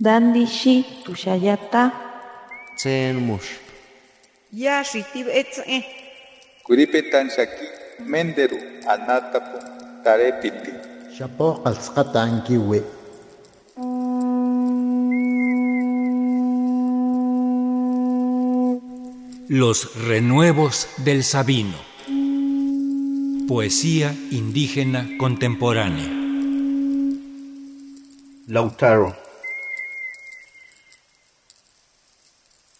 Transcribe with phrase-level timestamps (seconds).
[0.00, 1.92] Dandishi tushayata.
[2.76, 3.62] Tsen mush.
[4.52, 5.86] Yashi tibetze.
[6.66, 7.66] Kuripetan shaki
[8.02, 8.58] menderu
[8.90, 9.58] anatapu
[10.02, 10.72] tarepiti.
[11.16, 12.82] Shapo alskatan kiwe.
[19.48, 21.78] Los renuevos del Sabino.
[23.46, 26.10] Poesía indígena contemporánea.
[28.48, 29.23] Lautaro.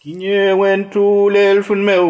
[0.05, 2.05] Kinye wentu lelfun meu,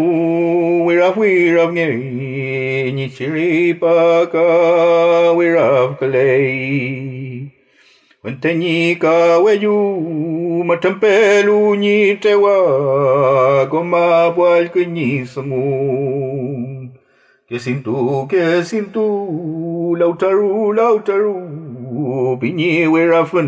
[0.85, 7.47] wiraf wiraf ngeri, nichiri paka wiraf kalei.
[8.23, 9.79] Wentenyika weyu,
[10.67, 15.63] matampelu nitewa, goma bual kenyisamu.
[17.47, 19.07] Kesintu, kesintu,
[19.95, 21.39] lautaru, lautaru,
[22.41, 23.47] pinyi wirafun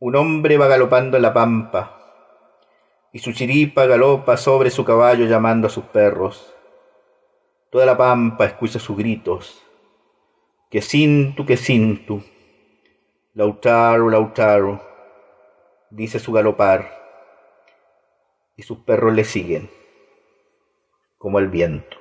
[0.00, 1.98] Un hombre va galopando en la pampa,
[3.12, 6.54] y su chiripa galopa sobre su caballo llamando a sus perros.
[7.70, 9.62] Toda la pampa escucha sus gritos.
[10.70, 12.22] Que sin tú, que sin tú.
[13.34, 14.80] Lautaro, Lautaro,
[15.90, 16.90] dice su galopar,
[18.56, 19.70] y sus perros le siguen,
[21.18, 21.96] como el viento.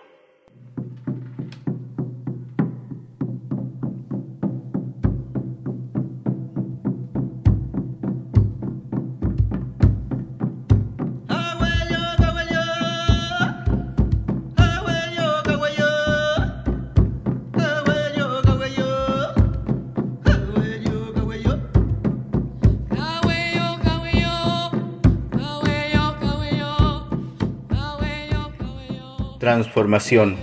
[29.48, 30.36] Transformación.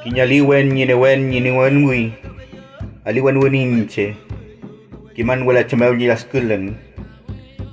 [0.00, 2.16] Kiñaliwen ñinewen ñiniwen wi.
[3.04, 4.16] Aliwen weninche.
[5.12, 6.72] Kiman wala chamau ni laskulen.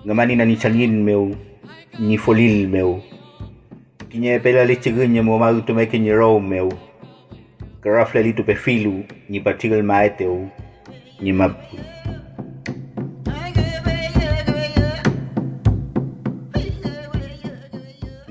[0.03, 1.31] Ngamani na ni chalin meu.
[1.95, 2.99] Ni folil meu.
[4.11, 6.67] Kiñe pela leche gunya mo mau tu meke ni row meu.
[7.79, 9.07] Karafle litu pefilu.
[9.29, 10.51] Ni partigal maeteu.
[11.23, 11.31] Ni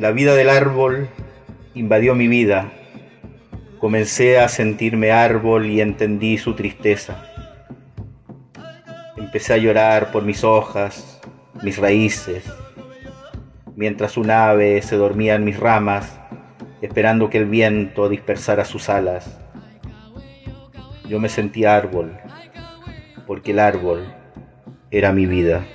[0.08, 1.06] La vida del árbol
[1.74, 2.72] invadió mi vida.
[3.78, 7.26] Comencé a sentirme árbol y entendí su tristeza.
[9.18, 11.20] Empecé a llorar por mis hojas,
[11.62, 12.42] mis raíces,
[13.76, 16.18] mientras un ave se dormía en mis ramas,
[16.80, 19.38] esperando que el viento dispersara sus alas.
[21.06, 22.16] Yo me sentí árbol,
[23.26, 24.10] porque el árbol
[24.90, 25.66] era mi vida.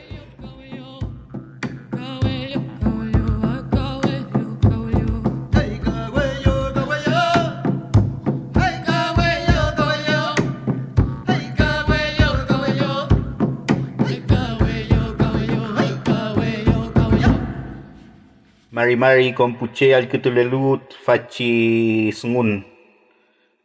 [18.84, 22.66] Mari Mari Compuche al Kutulelut Fachi Sungun.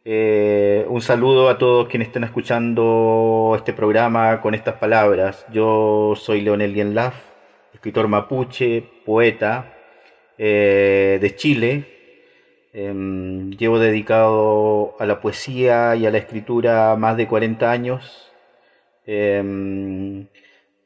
[0.05, 5.45] Eh, un saludo a todos quienes estén escuchando este programa con estas palabras.
[5.51, 7.15] Yo soy Leonel Dienlaf,
[7.73, 9.73] escritor mapuche, poeta
[10.37, 11.83] eh, de Chile.
[12.71, 18.31] Em, llevo dedicado a la poesía y a la escritura más de 40 años.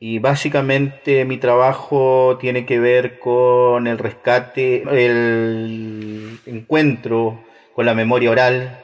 [0.06, 7.42] Y básicamente mi trabajo tiene que ver con el rescate, el encuentro
[7.74, 8.84] con la memoria oral,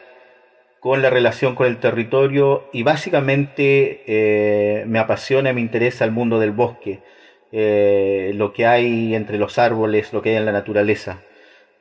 [0.80, 6.40] con la relación con el territorio y básicamente eh, me apasiona me interesa el mundo
[6.40, 7.02] del bosque,
[7.52, 11.20] eh, lo que hay entre los árboles, lo que hay en la naturaleza.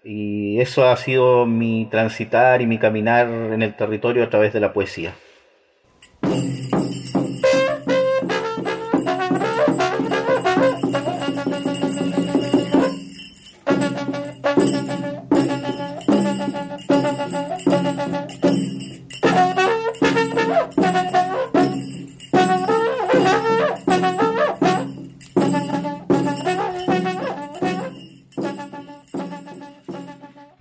[0.02, 4.58] Y eso ha sido mi transitar y mi caminar en el territorio a través de
[4.58, 5.14] la poesía.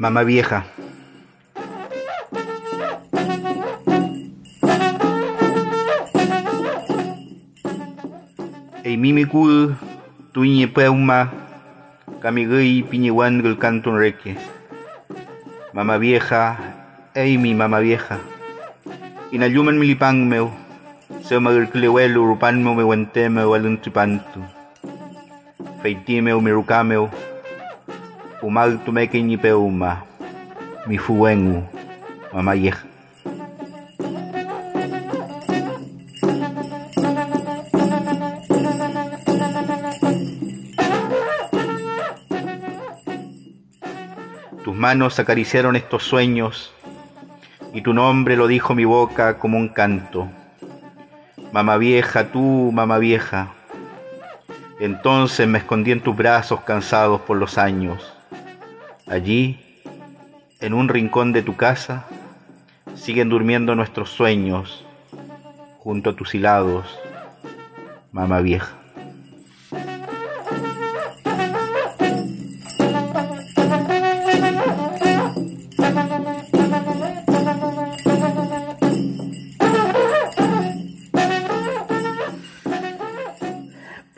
[0.07, 0.63] Mamá vieja.
[8.87, 9.75] Ei mimi kul
[10.31, 11.27] tuñe peuma
[12.23, 14.39] kamigui piñewan gul cantun reque.
[15.75, 16.55] Mamá vieja,
[17.11, 18.23] ei mi mamá vieja.
[19.35, 20.55] Inayuman milipang meu.
[21.19, 24.39] Se magul klewel urupan meu me wente meu alun tripantu.
[25.83, 26.23] Feiti
[28.41, 30.05] Umal tumeke ni peuma,
[30.85, 31.63] mi fuengu,
[32.31, 32.85] mamá vieja.
[44.63, 46.73] Tus manos acariciaron estos sueños
[47.73, 50.27] y tu nombre lo dijo mi boca como un canto.
[51.51, 53.53] Mamá vieja, tú, mamá vieja.
[54.79, 58.16] Entonces me escondí en tus brazos cansados por los años.
[59.09, 59.57] Allí,
[60.59, 62.05] en un rincón de tu casa,
[62.95, 64.85] siguen durmiendo nuestros sueños
[65.79, 66.85] junto a tus hilados,
[68.11, 68.75] mamá vieja.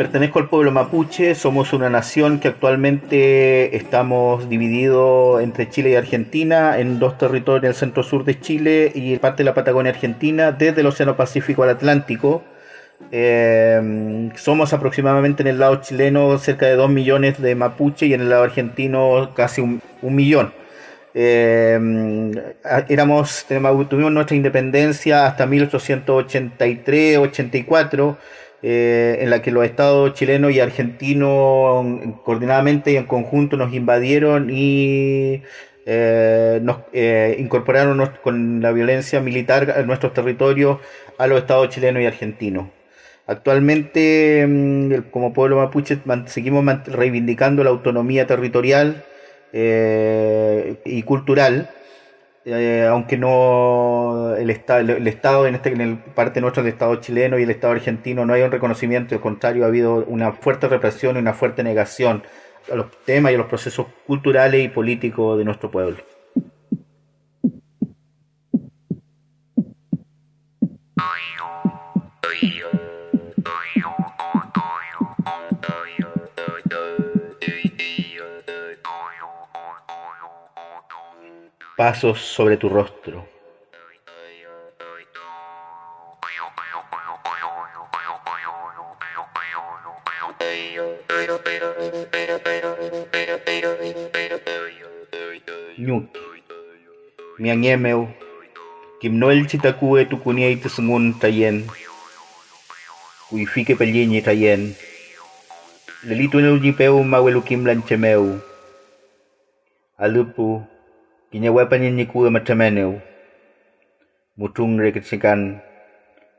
[0.10, 6.80] Pertenezco al pueblo mapuche, somos una nación que actualmente estamos divididos entre Chile y Argentina
[6.80, 10.82] en dos territorios, el centro sur de Chile y parte de la Patagonia Argentina, desde
[10.82, 12.42] el Océano Pacífico al Atlántico.
[13.12, 18.22] Eh, somos aproximadamente en el lado chileno cerca de 2 millones de mapuche y en
[18.22, 20.52] el lado argentino casi un, millón.
[21.14, 22.32] Eh,
[22.88, 28.18] éramos, tuvimos nuestra independencia hasta 1883-84
[28.62, 31.86] eh, en la que los estados chilenos y argentinos
[32.24, 35.44] coordinadamente y en conjunto nos invadieron y
[35.86, 40.80] eh, nos eh, incorporaron con la violencia militar a nuestros territorios
[41.18, 42.68] a los estados chilenos y argentinos.
[43.28, 49.06] Actualmente, mm, como pueblo mapuche, seguimos reivindicando la autonomía territorial
[49.54, 51.70] y cultural
[52.52, 56.96] eh, aunque no el, estado, el, Estado, en, este, en el parte nuestro del Estado
[56.96, 60.68] chileno y el Estado argentino, no hay un reconocimiento, al contrario, ha habido una fuerte
[60.68, 62.24] represión y una fuerte negación
[62.72, 65.98] a los temas y a los procesos culturales y políticos de nuestro pueblo.
[81.80, 83.24] pasos sobre tu rostro.
[95.78, 96.08] Nyut,
[97.40, 98.10] miangemeu,
[99.00, 101.64] kimnoel chitakue tukunia itasungun tayen,
[103.30, 104.76] kuifike pelyenye tayen,
[106.04, 108.42] lelito neu jipeu mawelukim lanchemeu,
[109.98, 110.68] alupu,
[111.30, 112.98] Kinyawapan ni kuwa matameneu.
[114.38, 115.62] Mutung rekitsikan.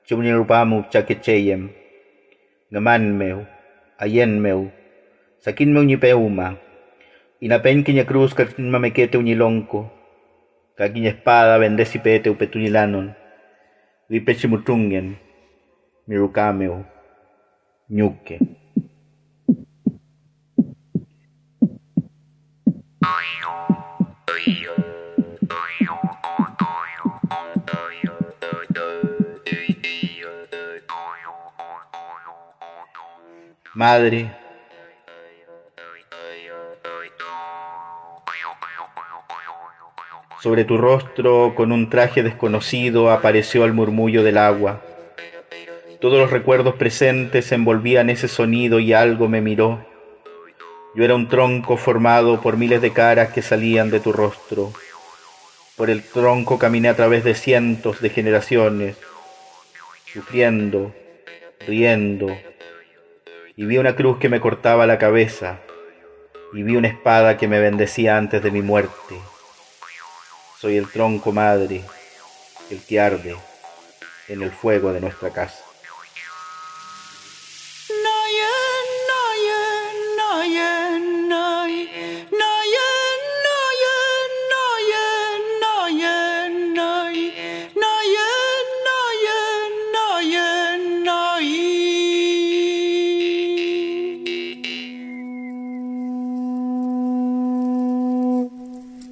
[0.03, 1.71] Chumni rupamu chakecheyem.
[2.75, 3.47] Ngaman meu.
[4.03, 4.75] Ayen meu.
[5.39, 6.59] Sakin meu peuma.
[7.39, 9.87] Inapen kinya cruz kakin mamekete unilonko.
[10.75, 13.15] Kakinya espada bendesi pete upetunilanon.
[14.11, 15.15] Vipechi mutungen.
[16.07, 16.83] Mirukameu.
[17.87, 18.43] Nyuke.
[33.75, 34.31] Madre,
[40.43, 44.83] sobre tu rostro con un traje desconocido apareció el murmullo del agua.
[46.01, 49.90] Todos los recuerdos presentes envolvían ese sonido y algo me miró.
[50.95, 54.73] Yo era un tronco formado por miles de caras que salían de tu rostro.
[55.77, 58.97] Por el tronco caminé a través de cientos de generaciones,
[60.13, 60.93] sufriendo,
[61.65, 62.37] riendo,
[63.57, 65.61] y vi una cruz que me cortaba la cabeza,
[66.53, 69.15] y vi una espada que me bendecía antes de mi muerte.
[70.59, 71.83] Soy el tronco madre,
[72.69, 73.37] el que arde
[74.29, 75.70] en el fuego de nuestra casa.